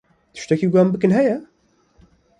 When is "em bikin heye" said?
0.81-1.37